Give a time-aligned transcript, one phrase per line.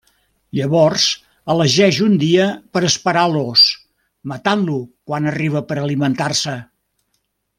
[0.59, 1.03] Llavors
[1.53, 3.67] elegeix un dia per esperar l'ós,
[4.33, 4.79] matant-lo
[5.11, 6.57] quan arriba per alimentar-se.